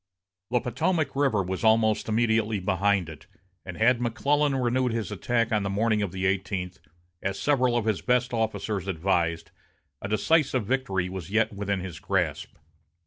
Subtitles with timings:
[0.49, 3.27] The Potomac River was almost immediately behind it,
[3.63, 6.79] and had McClellan renewed his attack on the morning of the eighteenth,
[7.21, 9.51] as several of his best officers advised,
[10.01, 12.55] a decisive victory was yet within his grasp.